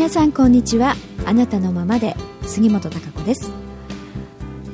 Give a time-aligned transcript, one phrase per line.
[0.00, 0.94] 皆さんこんにちは。
[1.26, 3.52] あなたのままで杉本孝子です。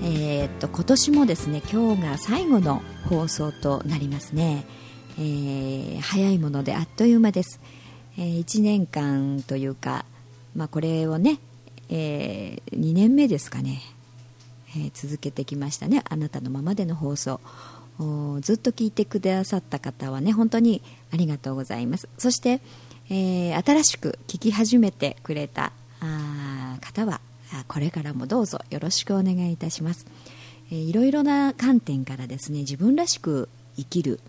[0.05, 4.65] えー、っと今年もですね今日が最後の放送となりますね、
[5.19, 7.59] えー、早いものであっという間です、
[8.17, 10.05] えー、1年間というか、
[10.55, 11.41] まあ、これをね、
[11.91, 13.83] えー、2年目ですかね、
[14.79, 16.05] え、続けてきましたね。
[16.09, 17.41] あなたのままでの放送。
[18.43, 20.83] ずっと聞いてくださった方はね本当に
[21.13, 22.09] ありがとうございます。
[22.17, 22.61] そして、
[23.09, 27.21] えー、新しく聞き始めてくれたあ方は
[27.69, 30.07] これからもどうぞよろしくお願いいたします、
[30.71, 34.21] えー、いろいろな観点からですね自分らしく生きる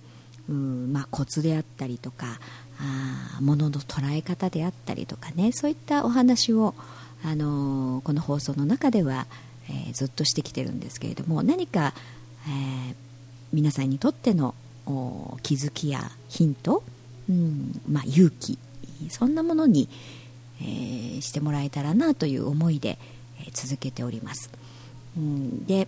[0.50, 2.40] うん、まあ、コツであったりとか
[2.80, 6.76] あものの捉え方であったりとかねそういったお話を、
[7.24, 9.26] あのー、この放送の中では、
[9.70, 11.94] えー、ずっとしてきてるんですけれども何か、
[12.48, 12.96] えー、
[13.52, 14.54] 皆さんにとっての
[15.44, 16.84] 気づきやヒント、
[17.30, 18.58] うんまあ、勇気
[19.10, 19.90] そんなものに、
[20.62, 22.98] えー、してもらえたらなという思いで、
[23.42, 24.50] えー、続けております、
[25.18, 25.88] うん、で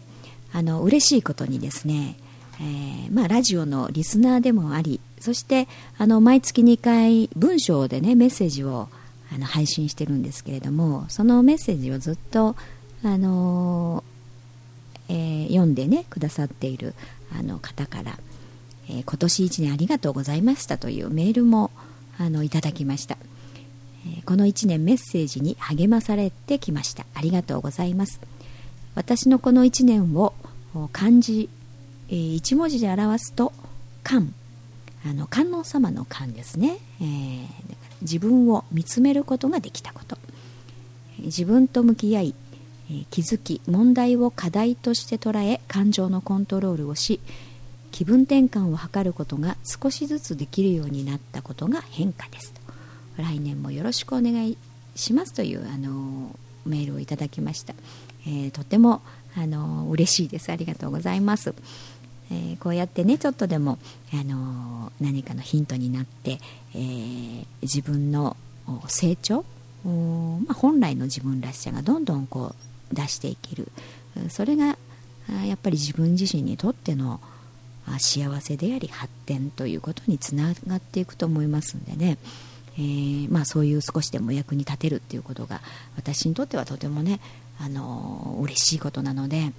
[0.53, 2.15] あの嬉しいことにですね、
[2.59, 8.89] えー、まあ、ラジオのリスナーでもありそしてあの毎月2回文章でねメッセージを
[9.33, 12.55] あの配信してるんですけれどもそのメッセージをずっと
[13.03, 14.03] あの
[15.09, 16.93] えー、読んでねくださっている
[17.37, 18.17] あの方から、
[18.87, 21.71] えー、今年1年ありがとうございましたというメールも
[22.19, 23.17] あのいただきました、
[24.05, 27.05] えー、この1年メッセージに励まされてきました。
[27.15, 28.19] ありがとうございます。
[28.95, 30.33] 私のこの1年を
[30.91, 31.49] 漢字、
[32.09, 33.53] えー、1文字で表すと
[34.03, 34.33] 「観」
[35.05, 37.47] あの観音様の観ですね、えー、
[38.01, 40.17] 自分を見つめることができたこと。
[41.19, 42.35] 自分と向き合い
[42.91, 47.19] え気づき問題を課題として捉え感情のコントロールをし
[47.91, 52.53] 気分転換を図ることが少しずつできるようになったことが変化です。
[53.17, 54.57] 来年もよろしくお願い
[54.95, 56.35] しますというあの
[56.65, 57.73] メールをいただきました、
[58.25, 59.01] えー、とても
[59.35, 60.51] あの嬉しいです。
[60.51, 61.53] ありがとうございます、
[62.31, 63.77] えー、こうやってねちょっとでも
[64.13, 66.39] あの何かのヒントになって、
[66.73, 68.37] えー、自分の
[68.87, 69.43] 成長
[69.83, 72.53] まあ、本来の自分らしさがどんどんこ
[72.91, 73.71] う出していける。
[74.29, 74.77] それが
[75.45, 77.21] やっぱり自分自身にとっての
[77.97, 82.17] 幸せであり発展ということにつながっていくと思いますんでね、
[82.77, 85.61] えー、まあ、そういう少しでも役に立てるっていうことが
[85.97, 87.19] 私にとってはとてもね、
[87.59, 89.51] あのー、嬉しいことなので、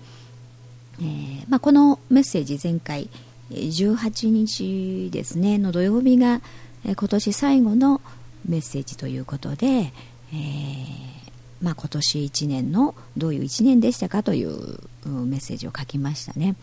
[1.01, 3.09] えー、まあ、このメッセージ前回
[3.51, 6.41] 18日ですねの土曜日が
[6.85, 8.01] 今年最後の
[8.49, 9.93] メッセージということで、え
[11.62, 16.55] まあ、今年1年のどういう1年でしたかというメッセージを書きましたね。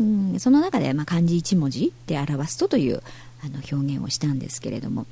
[0.00, 3.02] うん、その中で、まあ、漢字1文字で表すとという
[3.44, 5.06] あの表現をしたんですけれども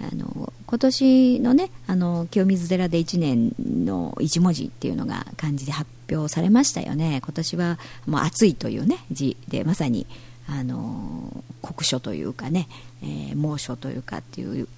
[0.00, 3.52] あの今年のねあの清水寺で1年
[3.84, 7.20] の1文字っていうのが漢字で発表されましたよね。
[7.22, 10.06] 今年はもう暑いというね字でまさに
[10.48, 12.66] あの酷暑というかね、
[13.02, 14.68] えー、猛暑というかっていう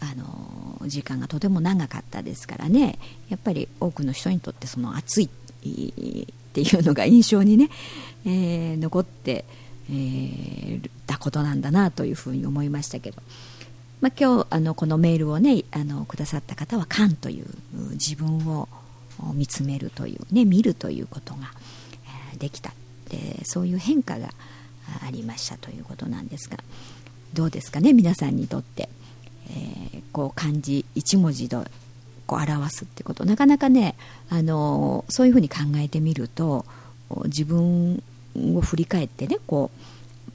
[0.00, 2.98] あの時間がとても長かったですからね。
[3.28, 5.30] やっぱり多くの人にとってその暑い
[6.50, 7.70] っていうのが印象にね、
[8.26, 9.44] えー、残って、
[9.88, 13.22] えー、たことなんだなというふうに思いましたけど、
[14.00, 17.46] まあ、今日あのこのメールをねあのくださった方は「観」という
[17.92, 18.68] 自分を
[19.34, 21.52] 見つめるというね見るということが、
[22.38, 22.72] できた
[23.10, 24.30] でそういう変化が
[25.06, 26.58] ありましたということなんですが
[27.34, 28.88] どうですかね皆さんにとって。
[29.52, 31.56] えー、こう漢字一文字で
[32.30, 33.24] こう表すってこと。
[33.24, 33.96] なかなかね
[34.28, 36.64] あのそういうふうに考えてみると
[37.24, 38.00] 自分
[38.54, 39.72] を振り返ってねこ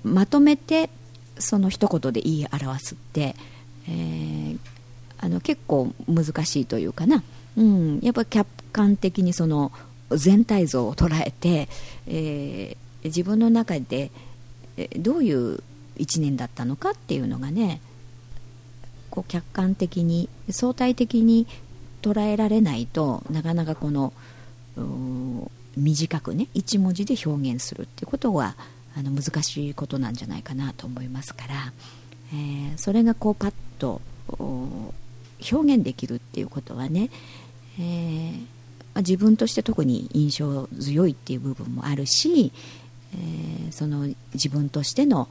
[0.04, 0.90] うまとめて
[1.40, 3.36] その一言で言い表すって、
[3.88, 4.58] えー、
[5.20, 7.24] あの結構難しいというかな、
[7.56, 9.72] うん、やっぱ客観的にその
[10.09, 11.70] 全体像を捉えて、
[12.08, 14.12] えー、自分の中で
[14.98, 15.64] どういう
[15.98, 17.80] 1年だったのかっていうのがね
[19.09, 21.48] こう客観的に相対的に
[22.05, 24.13] 捉えられないとなかなかこの
[25.75, 28.55] 短くね一文字で表現するっていうことは
[28.96, 31.73] あの難しいことなんじゃないかなと思いますから、
[32.31, 34.02] えー、それがこうパッと
[34.37, 37.09] 表現できるっていうことはね、
[37.79, 38.37] えー、
[38.97, 42.53] 自分として特に印象強いっていう部分もあるし、
[43.13, 45.28] えー、その自分としての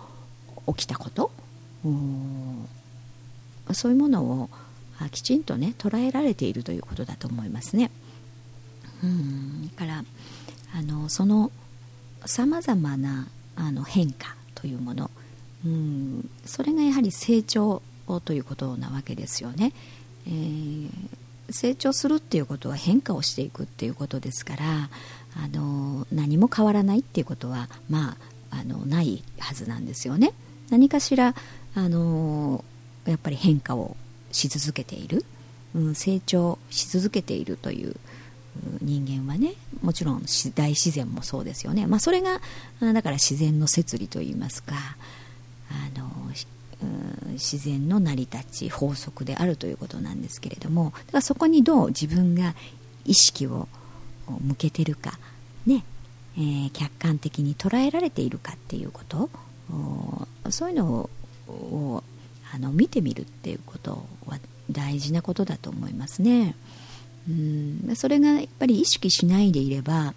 [0.67, 1.31] 起きたこと
[3.73, 4.51] そういうものを
[5.11, 7.91] きちんとね捉えられているということだと思いますね。
[9.03, 10.05] うんから
[10.75, 11.51] あのその
[12.27, 15.11] さまざまなあの変化というもの
[15.65, 17.83] うんそれがやはり成長
[18.25, 19.73] ということなわけですよね。
[20.27, 20.91] えー、
[21.51, 24.91] 成長するっていうことは変化をしていくっていうことですから
[25.37, 28.17] あの何も変わらないっていうことはま
[28.51, 30.33] ああのないはずなんですよね。
[30.71, 31.35] 何かしら
[31.75, 32.65] あの
[33.05, 33.97] やっぱり変化を
[34.35, 35.25] し続けている、
[35.75, 37.97] うん、成長し続けているという
[38.83, 42.41] 人間はねもちろん大自然もそうですよね、まあ、それが
[42.81, 44.75] だから自然の摂理といいますか
[45.71, 46.11] あの
[47.33, 52.55] 自然の成り立ち法則であるということなんですけれどもだからそこにどう自分が
[53.05, 53.69] 意識を
[54.27, 55.19] 向けてるか、
[55.67, 55.85] ね
[56.37, 59.31] えー、客観的に捉えられているかっていうこと
[60.51, 61.09] そういうの
[61.49, 62.05] を
[62.55, 64.39] あの見てみるっていうことは
[64.71, 66.55] 大事なことだと思いますね。
[67.29, 70.15] うんそれがやっぱり意識しないでいれば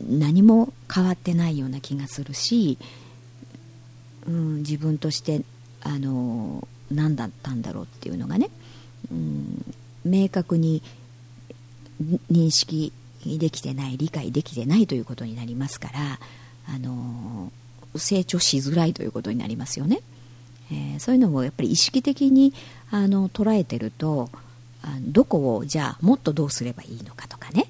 [0.00, 2.78] 何も変わってないような気がするし、
[4.26, 5.42] うん、自分として
[5.82, 8.50] あの何だったんだろうっていうのがね、
[9.10, 9.74] うん、
[10.04, 10.82] 明確に
[12.30, 12.92] 認識
[13.24, 16.18] できてない理解できてないということになりますから
[16.68, 17.52] あの
[17.96, 20.00] 成長しづらいということになりますよね、
[20.72, 22.54] えー、そういうのもやっぱり意識的に
[22.90, 24.30] あの捉えてると
[24.82, 27.66] あどこをじゃあもっとどうすればいいのかとかね、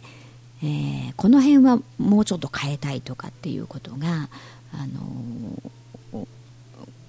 [0.62, 4.28] えー、この辺はもうちょっと変えたいとかっていうことが、
[4.72, 6.26] あの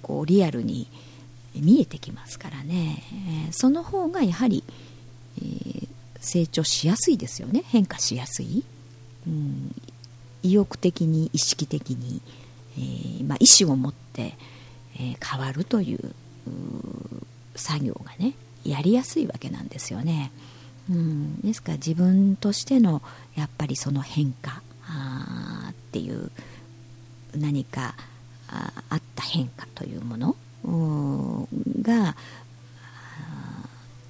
[0.02, 0.86] こうリアルに
[1.54, 3.02] 見えてきますからね、
[3.46, 4.62] えー、その方がやはり、
[5.38, 5.88] えー、
[6.20, 7.62] 成長しやすいですよね。
[7.66, 8.64] 変化しやすい、
[9.26, 9.74] うん、
[10.42, 12.20] 意欲的に意識的に、
[12.76, 14.36] えー、まあ、意思を持って、
[14.98, 16.14] え変わるという
[17.54, 20.32] 作業がねやりやすいわけなんですよね。
[20.90, 23.00] うん、ですから自分としての
[23.36, 26.30] やっぱりその変化あっていう
[27.34, 27.94] 何か
[28.48, 30.36] ああった変化というもの
[31.82, 32.16] が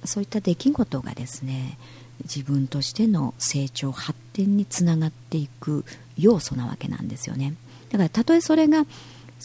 [0.03, 1.77] そういった出来事がですね
[2.23, 5.85] 自分としての成長発展につながっていく
[6.17, 7.53] 要素なわけなんですよね
[7.91, 8.85] だからたとえそれが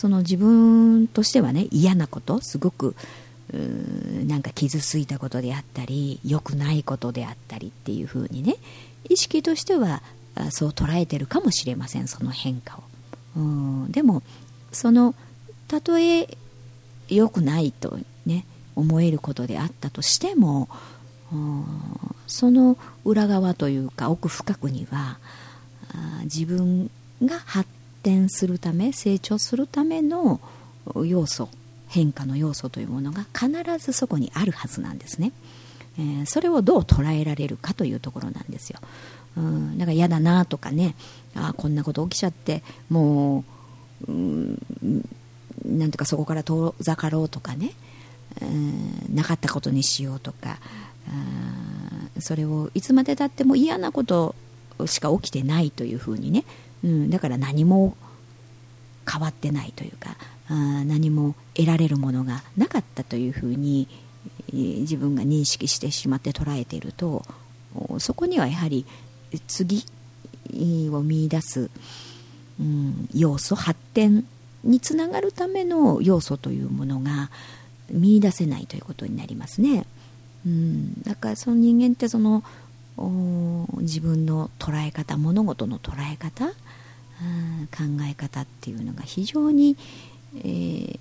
[0.01, 2.97] その自分としてはね嫌なことすごく
[4.27, 8.57] なんか傷ついたことであったり良くないことであったりっていうふうにね
[9.11, 10.01] 意識としては
[10.49, 12.83] そう捉えてるかもしれませんその変化を。
[13.37, 14.23] うんでも
[14.73, 15.15] その
[15.69, 16.35] たとえ
[17.11, 20.71] 良くないとね思えることであったとしても
[22.27, 25.19] その裏側というか奥深くには
[26.25, 26.91] 自分
[27.23, 27.69] が発
[28.03, 30.41] 展するため成長するための
[31.05, 31.49] 要素
[31.89, 35.33] 変化の要素というものが必ずそこにあるはずなんですね、
[35.99, 38.79] えー、それをどう捉えられるかというところなんですよ、
[39.37, 40.95] うん、だから嫌だなとかね
[41.35, 43.45] あこんなこと起きちゃっても
[44.07, 44.59] う、うん、
[45.65, 47.73] なんとかそこから遠ざかろうとかね、
[48.41, 50.59] えー、なかったことにしようとか
[52.21, 54.37] それをいつまでたっても嫌なこと
[54.87, 56.45] しか起きてないというふうにね、
[56.85, 57.97] うん、だから何も
[59.11, 60.17] 変わってないというか
[60.49, 63.89] あ何も得られるものがなかったというふうに
[64.53, 67.25] 自分が認識してしまって捉えていると
[67.99, 68.85] そこにはやはり
[69.47, 69.85] 次
[70.91, 71.71] を見いだす、
[72.61, 74.27] うん、要素発展
[74.65, 77.31] につながるための要素というものが
[77.91, 79.87] 見いだせないということになりますね。
[80.47, 82.43] うん、だからその人間ってその
[83.79, 86.53] 自分の捉え方物事の捉え方
[87.71, 89.77] 考え方っていうのが非常に、
[90.39, 90.99] えー、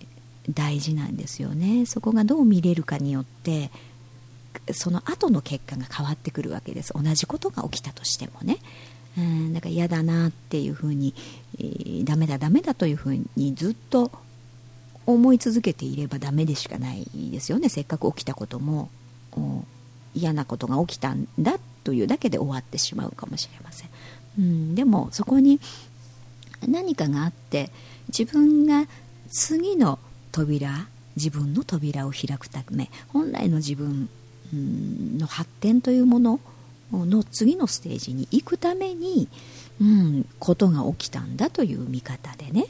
[0.54, 1.86] 大事なんですよね。
[1.86, 3.72] そこがどう見れるかによって
[4.74, 6.94] その後の結果が変わってくるわけです。
[6.94, 8.58] 同じことが起きたとしてもね。
[9.18, 11.16] うんだから嫌だなっていうふうに、
[11.58, 14.12] えー、ダメだダメだというふうにずっと
[15.06, 17.70] 思い続けていればダメでしかないですよね。
[17.70, 18.90] せっかく起きたことも
[20.14, 23.90] 嫌なことが起きたんだというだけで終わってしまうかもしれません、
[24.38, 25.60] うん、でもそこに
[26.68, 27.72] 何かがあって
[28.08, 28.88] 自分が
[29.30, 30.00] 次の
[30.32, 34.10] 扉自分の扉を開くため本来の自分
[34.54, 36.40] の発展というもの
[36.92, 39.28] の次のステージに行くために、
[39.80, 42.66] うん、ことが起きたんだという見方でね、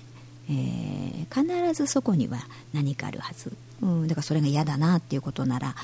[0.50, 2.40] えー、必ずそこには
[2.74, 5.76] 何かあるはず、うん、だからそれが嫌だなっていうことなら、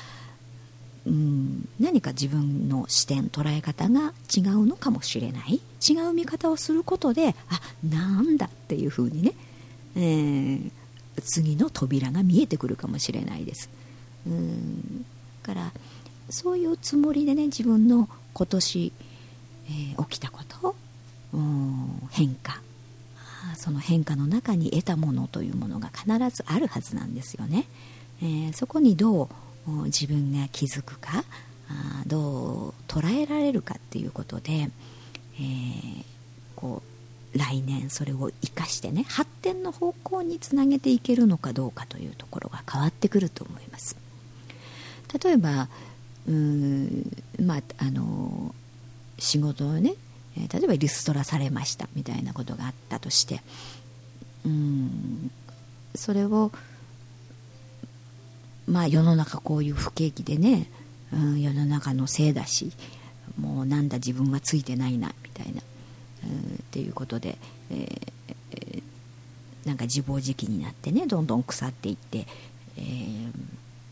[1.06, 9.32] うん、何か自分の視点捉え方が違うのかもしれない違う見方をすることであなんだっていうふうにね、
[9.96, 10.70] えー、
[11.22, 13.70] 次の扉が見えてくるかもしれないです。
[14.26, 15.06] うん
[15.44, 15.72] から
[16.28, 18.92] そういうつもりでね自分の今年、
[19.66, 20.74] えー、起きたこと
[22.10, 22.60] 変化
[23.56, 27.66] その変化の中に得たものというものが必ずあるはずなんですよね。
[28.22, 29.28] えー、そこにどう
[29.66, 31.24] 自分が気づくか
[31.68, 36.04] あどう捉えられるかっていうことで、えー、
[36.54, 36.82] こ
[37.34, 43.96] う来年それを生かしてね発展の方向につなげていけるのかどうかというところが変わってくると思います。
[45.22, 45.68] 例えば
[46.26, 47.10] うーん
[47.44, 48.54] まああの
[49.18, 49.94] 仕事をね
[50.36, 53.40] 例えばリストラされましたみたいなことがあったとして
[54.44, 55.30] うん
[55.94, 56.52] それを
[58.66, 60.68] まあ世の中こういう不景気でね、
[61.12, 62.72] うん、世の中のせいだし
[63.38, 65.62] もうなんだ自分はついてないなみたいな、
[66.24, 67.38] うん、っていうことで、
[67.70, 68.82] えー、
[69.64, 72.26] なんか自暴自棄になってねどんどん腐っていって、
[72.78, 73.32] えー、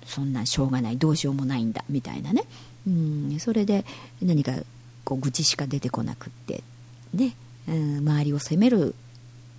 [0.07, 2.45] そんなんしょうがないどうしようもないんだみたいなね、
[2.87, 3.85] うん、それで
[4.23, 4.53] 何か
[5.05, 6.63] こう愚痴しか出てこなくって
[7.13, 7.35] ね、
[7.69, 8.95] うん、周りを責める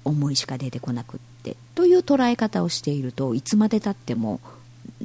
[0.04, 4.40] 思いしか出てこなくってという捉え方をしているといつまでたっても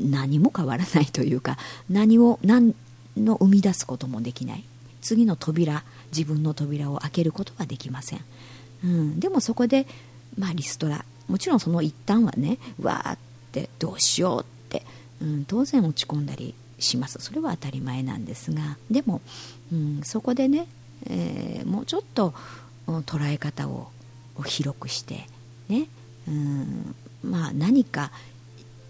[0.00, 2.74] 何も変わらないというか何を何
[3.16, 4.64] の生み出すこともできない。
[5.02, 8.20] 次の扉自分の扉を開けることはできません、
[8.84, 9.86] うん、でもそこで、
[10.36, 11.04] まあ、リストラ。
[11.26, 13.18] もちろんその一端はねわーっ
[13.52, 14.84] てどうしようって、
[15.22, 17.18] うん、当然落ち込んだりします。
[17.20, 18.76] それは当たり前なんですが。
[18.90, 19.20] でも、
[19.72, 20.66] うん、そこでね、
[21.06, 22.34] えー、もうちょっと
[22.86, 23.90] 捉え方を
[24.44, 25.26] 広くして
[25.68, 25.86] ね、
[26.26, 28.10] うん、まあ何か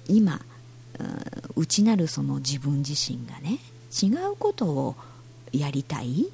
[0.08, 0.40] 今
[1.56, 3.58] 内なるその自分自身がね
[4.02, 4.96] 違うことを
[5.52, 6.28] やりたい、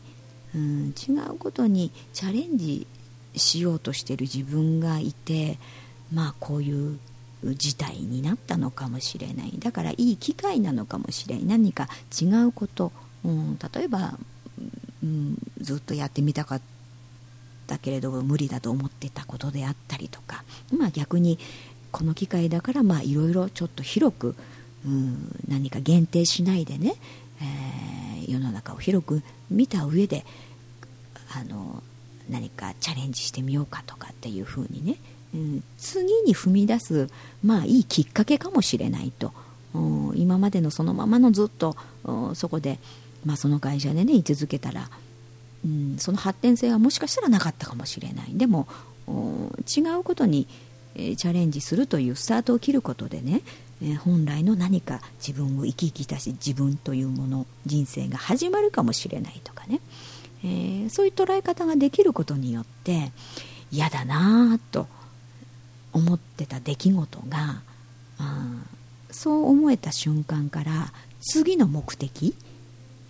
[0.54, 2.86] うん、違うことにチャレンジ
[3.34, 5.58] しようとしてる自分がいて
[6.12, 6.98] まあこういう
[7.44, 9.54] 事態になったのかもしれない。
[9.58, 11.44] だからいい機会なのかもしれない。
[11.44, 11.88] 何か
[12.20, 12.92] 違うこと、
[13.24, 14.18] うん、例えば、
[15.02, 16.60] うん、ずっとやってみたかっ
[17.66, 20.44] たけれども無理だと思ってたことであったりとか、
[20.76, 21.38] まあ、逆に
[21.92, 24.34] この機会だからいろいろちょっと広く、
[24.86, 26.94] うん、何か限定しないでね、
[27.40, 30.24] えー、世の中を広く見た上で
[31.34, 31.82] あの
[32.30, 34.96] 何かチャレンジしてみようかとかっていうふうにね
[35.34, 37.08] うん、次に踏み出す、
[37.44, 39.32] まあ、いいきっかけかもしれないと。
[40.14, 41.76] 今までのそのままのずっと
[42.32, 42.78] そこで、
[43.26, 44.88] まあ、その会社でね居続けたら、
[45.66, 48.30] うん、その発展性はもしかしたらなかったかもしれない。
[48.32, 48.66] でも
[49.06, 50.48] 違うことに、
[50.94, 53.42] えー、チャレンジするというスタートを切ることでね、
[53.82, 59.80] え、本来の何か自分を生き生きたし自分というもの人生が始まるかもしれないとかね、
[60.44, 63.12] えー、そういう捉え方ができることによって
[63.70, 64.86] 嫌だなと
[65.92, 67.62] 思ってた出来事が、
[68.20, 68.66] うん、
[69.10, 72.34] そう思えた瞬間から次の目的、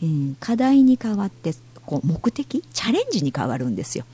[0.03, 1.53] うん、課題に変わって
[1.85, 4.05] こう目的チャレンジに変わるんですよ、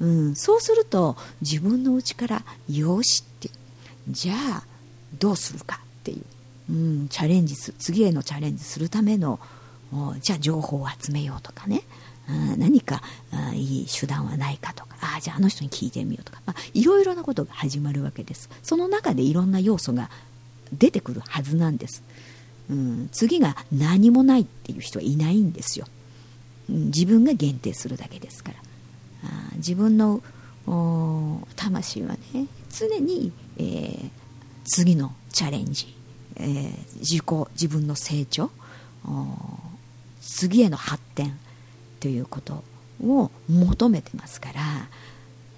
[0.00, 3.50] うん、そうすると自分の内から「よし」って
[4.08, 4.62] じゃあ
[5.18, 5.80] どうするか。
[6.08, 6.22] ってい
[6.70, 6.72] う、う
[7.04, 9.38] ん、チャレンジす次へのチャレンジするための
[10.20, 11.82] じゃあ情報を集めようとかね。
[12.28, 13.02] うん何か
[13.54, 14.96] いい手段はないかとか。
[15.16, 18.50] あじゃああの人に聞いてみようとか、まあ、いろいろなことが始まるわけです。
[18.62, 20.10] その中でいろんな要素が
[20.72, 22.02] 出てくるはずなんです、
[22.70, 25.86] うん、次が何もないっていう人はいないんですよ、
[26.68, 28.58] うん、自分が限定するだけですから。
[29.24, 30.20] あ自分の
[31.56, 34.10] 魂はね常に、えー、
[34.64, 35.94] 次のチャレンジ、
[36.38, 38.50] えー、自己自分の成長
[40.20, 41.38] 次への発展
[42.00, 42.62] ということ
[43.02, 44.88] を求めてますから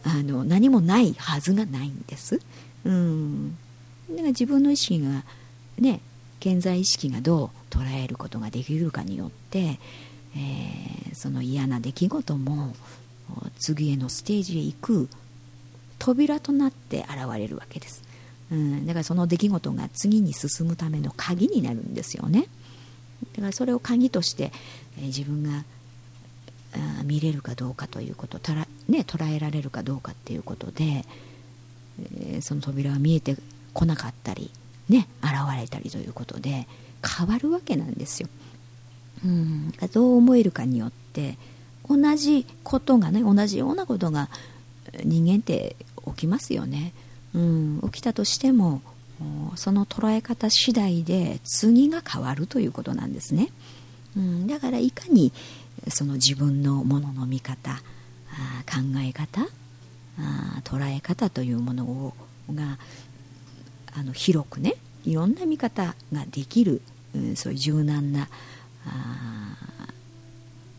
[0.04, 2.40] あの何もないはずがないんです。
[2.84, 3.56] うん、
[4.08, 5.24] だから自分の意識が
[5.78, 6.00] ね
[6.38, 9.78] 健在意識がどう捉えることができるかによって、
[10.34, 12.74] えー、その嫌な出来事も
[13.58, 15.08] 次へのステージへ行く
[15.98, 18.02] 扉となって現れるわけです、
[18.50, 22.46] うん、だからその出来事が次に進むための鍵になるんですよね
[23.34, 24.52] だからそれを鍵として、
[24.98, 25.64] えー、自分が
[27.04, 31.04] 見れるかどうかということたら、ね、捉えられるかどうかっていうことで、
[32.20, 33.36] えー、その扉が見えて
[33.72, 34.50] こなかったり、
[34.88, 36.66] ね、現れたりということで
[37.18, 38.28] 変わるわけなんですよ。
[39.24, 41.36] うんどう思えるかによって
[41.86, 44.30] 同じことがね同じようなことが
[45.04, 45.76] 人間って
[46.06, 46.92] 起きますよね。
[47.34, 48.82] うん、起きたとしても
[49.54, 53.50] その捉え方次第で次が変わるということなんですね。
[54.16, 55.32] うん、だからいかに
[55.88, 57.76] その自分のものの見方
[58.66, 59.46] 考え方
[60.64, 62.14] 捉え方というものを
[62.52, 62.78] が
[63.92, 66.82] あの広くねいろんな見方ができる、
[67.14, 68.28] うん、そういう柔軟な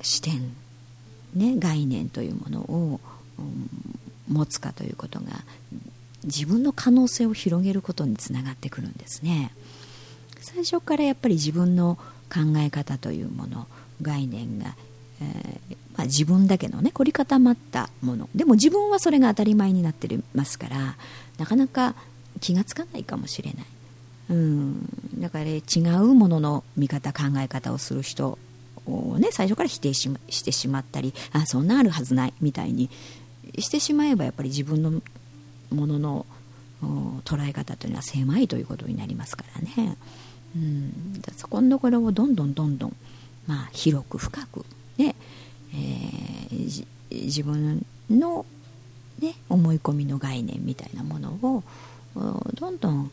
[0.01, 0.53] 視点、
[1.34, 3.00] ね、概念というものを、
[3.39, 3.70] うん、
[4.29, 5.27] 持つかということが
[6.24, 9.51] 自分の可能性を広げることにつながってくるんですね。
[10.40, 11.98] 最初からやっぱり自分の
[12.32, 13.68] 考え方というもの
[14.01, 14.75] 概念が、
[15.22, 18.30] えー、まあ、自分だけのね凝り固まったもの。
[18.34, 20.96] でも自分はそれが当たり前になってますから
[21.38, 21.96] なかなか
[22.40, 23.66] 気がつかないかもしれない、
[24.30, 28.38] うん、だから、ね、違うものの見方考え方をする人
[28.86, 32.90] を、ね、最初から否定ししてしまったりあそんなあるはずないみたいに
[33.60, 35.01] してしまえばやっぱり自分の
[35.72, 36.25] ものの
[37.25, 39.98] 捉え方というのは狭いということになりますからね、
[40.56, 42.96] うん、そこのところをどんどんどんどん、
[43.48, 44.66] まあ、広く深く
[44.98, 45.16] ね、
[45.74, 48.46] えー、自分の、
[49.20, 51.63] ね、思い込みの概念みたいなものを
[52.56, 53.12] どんどん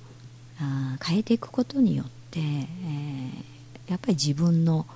[0.61, 4.87] あ変えていくことによって、えー、やっぱり自分の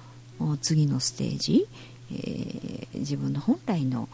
[0.60, 1.68] 次のステージ、
[2.10, 4.08] えー、自分の本来の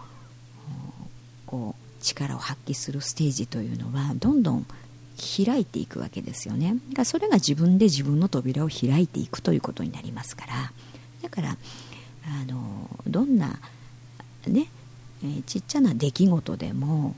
[1.47, 4.67] こう力を発揮するステージというのはどんどん
[5.19, 6.77] 開いていくわけですよね。
[6.91, 10.73] だからそれが自分で自分の扉を開いていくということになりますから。
[11.23, 11.57] だから
[12.25, 13.59] あのどんな
[14.47, 14.69] ね、
[15.23, 17.17] えー、ちっちゃな出来事でも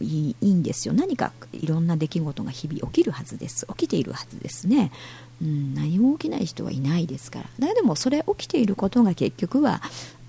[0.00, 0.94] いいいいんですよ。
[0.94, 3.66] 何かいろんな出来事が日々起きるはずです。
[3.68, 4.92] 起きているはずですね、
[5.40, 7.68] うん、何も起きない人はいないですから。
[7.68, 9.80] だでもそれ起きていることが結局は、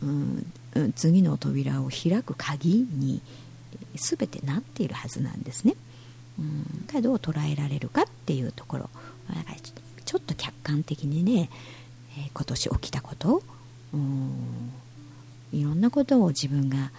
[0.01, 3.21] うん、次の扉を開く鍵に
[3.95, 5.75] 全てなっているはずなんですね、
[6.37, 8.89] うん、どう捉えられるかっていうところ。
[10.05, 11.49] ちょっと客観的にね、
[12.17, 13.43] えー、今年起きたこと。
[13.93, 14.71] うん。
[15.51, 16.91] いろんなことを自分が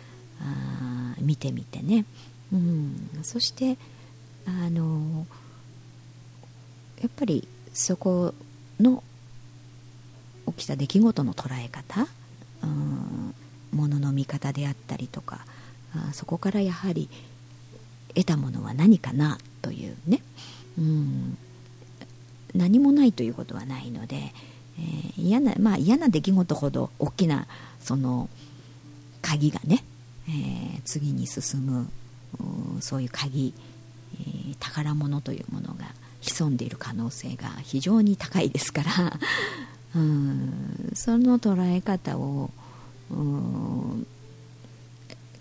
[1.21, 2.05] 見てみてね、
[2.53, 3.79] うん、そして
[4.47, 5.27] あの
[7.01, 8.35] やっぱりそこ
[8.81, 9.03] の
[10.49, 12.07] 起きた出来事の捉え方、
[12.63, 13.35] うん、
[13.73, 15.45] ものの見方であったりとか。
[15.95, 17.09] あそこからやはり
[18.15, 20.23] 得たものは何かなというね、
[20.79, 21.39] うん、
[22.55, 27.47] 何もないということはないので、えー、嫌なまあ、嫌な出来事ほど大きな
[27.81, 28.29] その
[29.23, 29.85] 鍵がね、
[30.29, 31.89] えー、次に進む
[32.81, 33.53] そういう鍵、
[34.15, 35.87] えー、宝物というものが
[36.21, 39.19] 潜んでいる可能性が非常に高いですから
[39.97, 40.93] うん。
[40.95, 42.51] その捉え方を
[43.11, 44.07] うん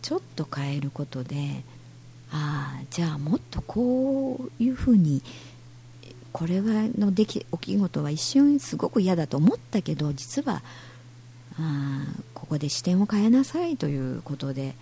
[0.02, 1.64] ちょっと変えることで
[2.32, 5.22] ああじゃあもっとこういうふうに
[6.32, 10.62] これはの出来起き事は一瞬すごく嫌だと思ったけど実は
[11.60, 14.76] あここで視点を変えなさいということで、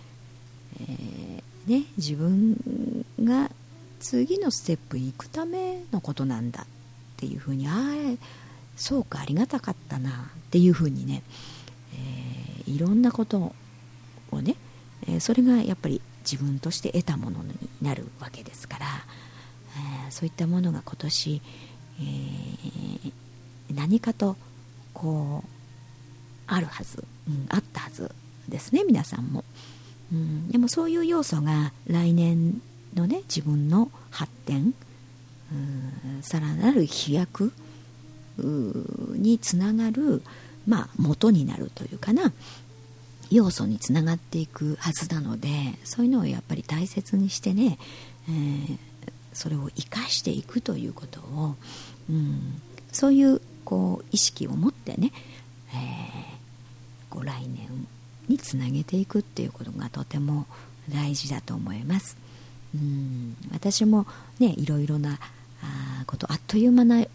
[0.80, 2.56] えー、ね、自分
[3.22, 3.50] が
[3.98, 6.66] 次のステップ行くためのことなんだっ
[7.16, 7.74] ていうふうにああ
[8.76, 10.14] そうかありがたかったなっ
[10.50, 11.22] ていうふうにね、
[11.94, 13.52] えー、いろんなこと
[14.30, 14.54] をね、
[15.08, 18.86] え、それがやっぱり自分として得たものになるわけですから、
[20.06, 21.42] え、そういったものが今年、
[22.00, 23.12] え
[23.74, 24.36] 何かと
[24.94, 25.48] こう
[26.46, 28.10] あるはず、うん、あったはず
[28.48, 29.44] ですね皆さんも、
[30.12, 32.60] うん、でもそういう要素が来年
[32.94, 34.74] のね自分の発展
[36.22, 37.52] さらなる飛躍
[38.38, 40.22] につながる、
[40.66, 42.32] まあ、元になるというかな。
[43.30, 45.48] 要素につながっていくはずなので
[45.84, 47.78] そういうのをやっぱり大切にしてね、
[48.28, 48.78] えー、
[49.32, 51.54] それを生かしていくということを、
[52.10, 52.60] うん、
[52.92, 55.12] そういうこう意識を持ってね、
[55.72, 57.68] えー、こう来年
[58.28, 60.46] につなげていくっていうことがとても
[60.88, 62.16] 大事だと思います。
[62.74, 64.06] うん私も
[64.38, 65.18] ねいろいろな
[65.62, 67.06] あことあっという間な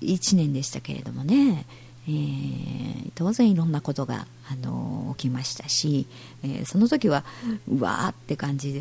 [0.00, 1.66] 1年でしたけれどもね、
[2.08, 6.06] えー、当然いろんなことが、あの起きましたし、
[6.42, 7.24] えー、その時は
[7.68, 8.80] うわーって感じで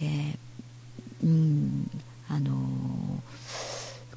[0.00, 0.38] で
[1.24, 1.90] うん
[2.28, 2.52] あの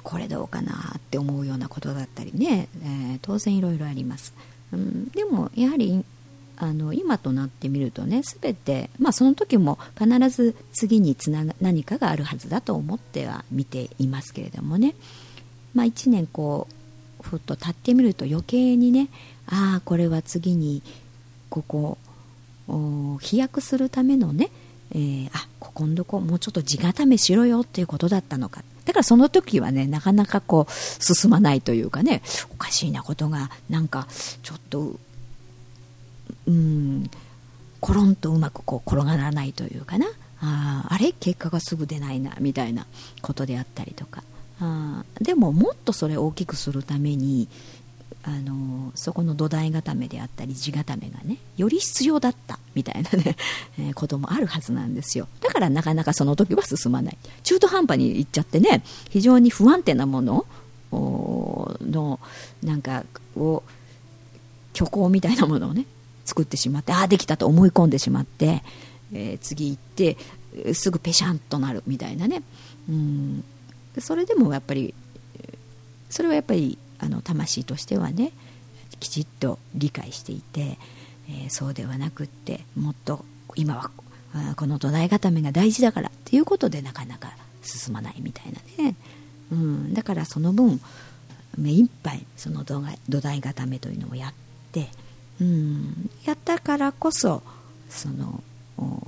[0.02, 4.32] これどうかなって思うようなことだったりね、えー、当然いろいろあります、
[4.72, 6.04] うん、でもやはり
[6.56, 14.94] あの今となってみるとね全て、まあ、その時も必ず次につなが何かがあるはずだと思っては見ていますけれどもね、
[15.74, 16.66] まあ、1年こ
[17.20, 19.08] うふっと経ってみると余計にね
[19.50, 20.82] ああこれは次に
[21.50, 21.98] ここ
[23.20, 24.50] 飛躍するためのね、
[24.92, 28.62] えー、あここんどこもうちょっと地固めしろよっていうことだったのか。
[28.84, 34.06] だからその時はねなかなかこう進まないというかねおかしいなことがなんか
[34.42, 34.96] ちょっと
[36.46, 37.10] うん
[37.80, 40.06] コロンとうまくこう転がらないというかな。
[40.40, 41.12] ああれ？
[41.12, 42.86] 結果がすぐ出ないなみたいな
[43.22, 44.22] ことであったりとか。
[44.60, 47.48] あでももっとそれを大きくするために
[48.28, 53.36] あのそこの土台固めであったり地固めがねより必要だったみたいなね、
[53.80, 55.28] えー、こともあるはずなんですよ。
[55.40, 57.18] だからなかなかその時は進まない。
[57.42, 60.46] 中途半端にいっちゃってね非常に不安定なもの
[60.92, 62.20] の
[62.62, 63.62] なんかを
[64.74, 65.86] 虚構みたいなものをね
[66.26, 68.62] 作ってしまってああできたと思い込んでしまって、
[69.12, 70.18] えー、次行って
[70.74, 72.42] すぐペシャンとなるみたいなね。
[72.90, 73.44] うん。
[73.98, 74.92] それでもやっぱり
[76.10, 78.32] それはやっぱりあの魂としてはね
[79.00, 80.78] きちっと理解していて、
[81.28, 83.24] えー、そうではなくってもっと
[83.56, 83.90] 今は
[84.56, 87.32] この土台固めが大事だからっていうことでなかなか
[87.62, 88.94] 進まないみたいなね、
[89.52, 90.80] うん、だからその分
[91.56, 94.32] 目いっぱいその土台固めというのをやっ
[94.72, 94.88] て、
[95.40, 97.42] うん、やったからこそ
[97.88, 98.42] その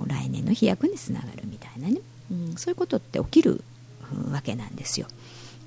[0.06, 2.00] 来年の飛躍につながるみたいなね、
[2.30, 3.62] うん、そういうことって起きる
[4.32, 5.06] わけなんですよ。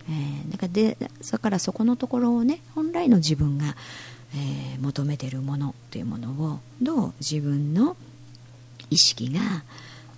[0.10, 3.76] えー、だからでだからそこのところをね本来の自分が、
[4.36, 7.96] えー、求めてるものというものをどう自分の
[8.90, 9.40] 意識が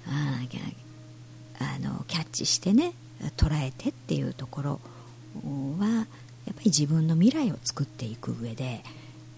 [0.08, 0.42] あ
[1.60, 2.94] あのキャッチしてね
[3.38, 4.80] 捉えてっていうところ
[5.80, 5.88] は
[6.46, 8.84] やっぱり自分の未来を作っていく上で、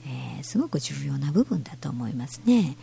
[0.06, 2.76] えー、すごく重要な部分だと思いますね。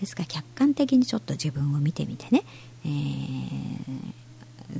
[0.00, 2.44] ですから客観的にちょっと自分を見てみてね、
[2.84, 4.12] えー、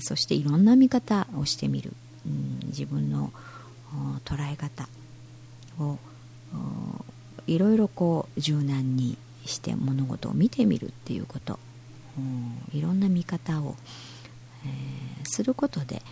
[0.01, 1.93] そしていろんな見方をしてみる、
[2.27, 3.33] うん、自分の
[4.25, 4.89] 捉え方
[5.79, 5.99] を
[7.47, 11.59] いろいろこう柔軟にして物事を見てみるっていうこと、
[12.19, 13.77] うん、いろんな見方を、
[14.65, 16.03] えー、することで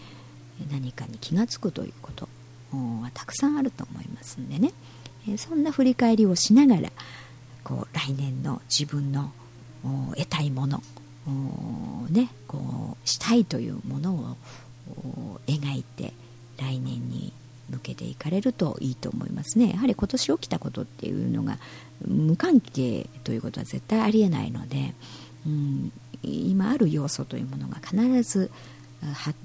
[0.70, 2.28] 何かに気が付くということ。
[2.76, 4.72] はたくさんあると思いますんでね、
[5.28, 6.90] えー、そんな振り返りをしながら
[7.64, 9.32] こう来年の自分の
[10.14, 10.82] 得たいもの
[12.10, 14.36] ね、こうしたいというもの
[14.88, 16.12] を描いて
[16.56, 17.32] 来年に
[17.70, 19.70] 向けていかれるといいと思いますね。
[19.70, 21.58] やはり今年起きたことっていうのが
[22.06, 24.94] 無関係ということは絶対ありえないので、
[25.46, 28.50] うん、今ある要素というものが必ず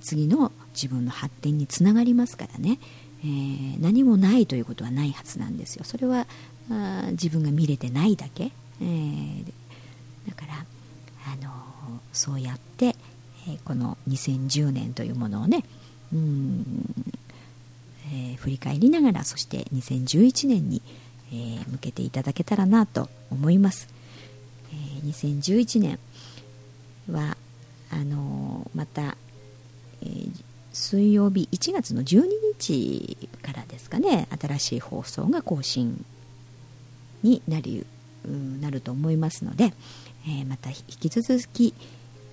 [0.02, 2.80] 次の自分の発展につながりますからね、
[3.24, 5.84] えー、何もないということはないはずなんですよ。
[5.84, 6.28] それは
[6.70, 9.46] あ自分が見れてないだけ、えー、
[10.28, 10.66] だから、
[11.26, 11.52] あの、
[12.14, 12.96] そうやって、
[13.48, 15.64] え、この2010年というものをね
[16.14, 16.66] うん
[18.14, 20.82] えー、振り返りながらそして2011年に、
[21.32, 23.88] えー、向けていただけたらなと思います、
[24.74, 26.00] えー、2011年
[27.10, 27.38] は
[27.90, 29.18] あのまた、
[30.02, 30.06] え
[30.72, 32.24] 水曜日1月の12
[32.58, 36.06] 日からですかね新しい放送が更新
[37.24, 37.86] になる
[38.62, 39.74] なると思いますので、
[40.28, 41.74] えまた引き続き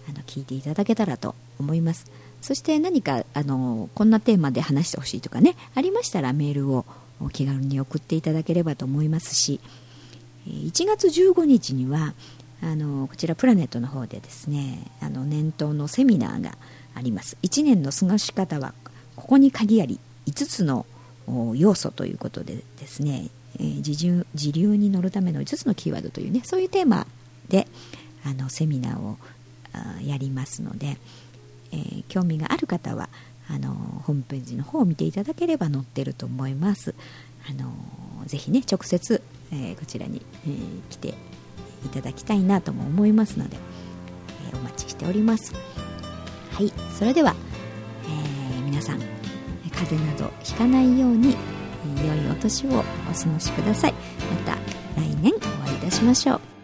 [0.08, 2.10] あの聞いていただけたらと思います。
[2.40, 6.84] そして何かあのこんなテーマで話してほしいとかねありましたらメールを
[7.20, 9.60] お気軽に送っていただければと思いますし
[10.46, 12.14] 1月15日には
[12.62, 16.56] あのこちらプラネットの方でですねあの年頭のセミナーが
[16.94, 18.72] あります1年の過ごし方は
[19.16, 20.86] ここに鍵あり5つの
[21.54, 27.06] 要素ということでですね、えー、自流自流に乗るための5つのキーワードというねそういうテーマ
[27.48, 27.66] で
[28.24, 29.16] あのセミナーを
[30.02, 30.98] やりますので、
[31.72, 33.08] えー、興味がある方は
[33.48, 33.72] あの
[34.04, 36.94] ホームページの方を見ていただければ載ってると思います。
[37.48, 37.72] あの
[38.26, 41.14] ぜひね直接、えー、こちらに、えー、来て
[41.86, 43.56] いただきたいなとも思いますので、
[44.52, 45.54] えお待ちしております。
[46.52, 47.34] はいそれでは、
[48.58, 49.00] え皆さん
[49.78, 51.36] 風邪などひかないように
[52.04, 52.84] 良いお年をお過
[53.32, 53.94] ごしください。
[54.46, 54.58] また
[55.00, 56.57] 来年お会いいたしましょう。